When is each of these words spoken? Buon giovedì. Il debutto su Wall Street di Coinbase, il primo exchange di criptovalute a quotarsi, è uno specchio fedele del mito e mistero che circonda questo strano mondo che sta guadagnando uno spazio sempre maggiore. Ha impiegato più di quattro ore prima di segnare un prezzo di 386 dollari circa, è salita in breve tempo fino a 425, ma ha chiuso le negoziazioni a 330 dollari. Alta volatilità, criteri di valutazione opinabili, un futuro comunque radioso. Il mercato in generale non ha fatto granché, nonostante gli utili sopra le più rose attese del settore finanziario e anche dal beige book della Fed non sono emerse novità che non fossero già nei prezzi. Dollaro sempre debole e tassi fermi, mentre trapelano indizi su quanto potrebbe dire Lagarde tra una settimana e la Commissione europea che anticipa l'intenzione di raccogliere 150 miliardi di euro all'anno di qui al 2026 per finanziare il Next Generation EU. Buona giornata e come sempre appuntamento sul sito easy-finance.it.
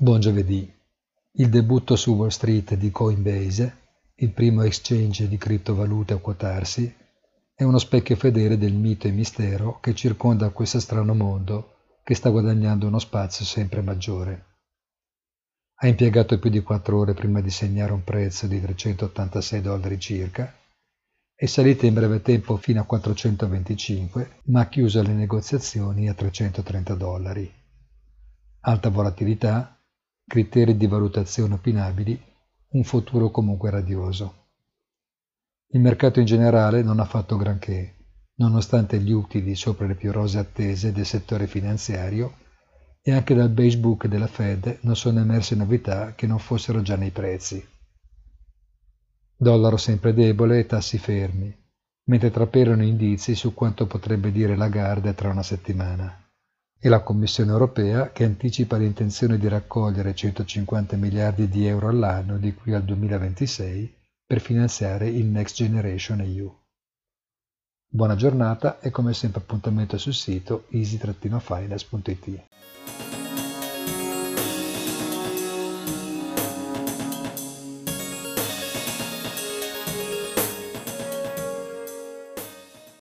Buon 0.00 0.20
giovedì. 0.20 0.72
Il 1.32 1.48
debutto 1.48 1.96
su 1.96 2.14
Wall 2.14 2.28
Street 2.28 2.74
di 2.74 2.92
Coinbase, 2.92 3.78
il 4.18 4.30
primo 4.30 4.62
exchange 4.62 5.26
di 5.26 5.36
criptovalute 5.36 6.12
a 6.12 6.18
quotarsi, 6.18 6.94
è 7.52 7.64
uno 7.64 7.78
specchio 7.78 8.14
fedele 8.14 8.56
del 8.56 8.74
mito 8.74 9.08
e 9.08 9.10
mistero 9.10 9.80
che 9.80 9.96
circonda 9.96 10.50
questo 10.50 10.78
strano 10.78 11.14
mondo 11.14 11.78
che 12.04 12.14
sta 12.14 12.30
guadagnando 12.30 12.86
uno 12.86 13.00
spazio 13.00 13.44
sempre 13.44 13.82
maggiore. 13.82 14.44
Ha 15.80 15.88
impiegato 15.88 16.38
più 16.38 16.48
di 16.48 16.60
quattro 16.62 17.00
ore 17.00 17.14
prima 17.14 17.40
di 17.40 17.50
segnare 17.50 17.90
un 17.90 18.04
prezzo 18.04 18.46
di 18.46 18.60
386 18.60 19.60
dollari 19.60 19.98
circa, 19.98 20.54
è 21.34 21.46
salita 21.46 21.86
in 21.86 21.94
breve 21.94 22.22
tempo 22.22 22.56
fino 22.56 22.80
a 22.80 22.84
425, 22.84 24.42
ma 24.44 24.60
ha 24.60 24.68
chiuso 24.68 25.02
le 25.02 25.12
negoziazioni 25.12 26.08
a 26.08 26.14
330 26.14 26.94
dollari. 26.94 27.52
Alta 28.60 28.90
volatilità, 28.90 29.72
criteri 30.28 30.76
di 30.76 30.86
valutazione 30.86 31.54
opinabili, 31.54 32.22
un 32.72 32.84
futuro 32.84 33.30
comunque 33.30 33.70
radioso. 33.70 34.46
Il 35.68 35.80
mercato 35.80 36.20
in 36.20 36.26
generale 36.26 36.82
non 36.82 37.00
ha 37.00 37.06
fatto 37.06 37.36
granché, 37.36 37.96
nonostante 38.36 39.00
gli 39.00 39.10
utili 39.10 39.54
sopra 39.54 39.86
le 39.86 39.94
più 39.94 40.12
rose 40.12 40.38
attese 40.38 40.92
del 40.92 41.06
settore 41.06 41.46
finanziario 41.46 42.36
e 43.00 43.10
anche 43.10 43.34
dal 43.34 43.48
beige 43.48 43.78
book 43.78 44.06
della 44.06 44.26
Fed 44.26 44.80
non 44.82 44.96
sono 44.96 45.18
emerse 45.18 45.54
novità 45.54 46.14
che 46.14 46.26
non 46.26 46.38
fossero 46.38 46.82
già 46.82 46.96
nei 46.96 47.10
prezzi. 47.10 47.66
Dollaro 49.34 49.78
sempre 49.78 50.12
debole 50.12 50.58
e 50.58 50.66
tassi 50.66 50.98
fermi, 50.98 51.56
mentre 52.04 52.30
trapelano 52.30 52.82
indizi 52.82 53.34
su 53.34 53.54
quanto 53.54 53.86
potrebbe 53.86 54.30
dire 54.30 54.56
Lagarde 54.56 55.14
tra 55.14 55.30
una 55.30 55.42
settimana 55.42 56.27
e 56.80 56.88
la 56.88 57.02
Commissione 57.02 57.50
europea 57.50 58.12
che 58.12 58.24
anticipa 58.24 58.76
l'intenzione 58.76 59.36
di 59.36 59.48
raccogliere 59.48 60.14
150 60.14 60.96
miliardi 60.96 61.48
di 61.48 61.66
euro 61.66 61.88
all'anno 61.88 62.38
di 62.38 62.54
qui 62.54 62.72
al 62.72 62.84
2026 62.84 63.94
per 64.24 64.40
finanziare 64.40 65.08
il 65.08 65.26
Next 65.26 65.56
Generation 65.56 66.20
EU. 66.20 66.54
Buona 67.90 68.14
giornata 68.14 68.78
e 68.80 68.90
come 68.90 69.14
sempre 69.14 69.40
appuntamento 69.40 69.96
sul 69.98 70.14
sito 70.14 70.66
easy-finance.it. 70.70 72.46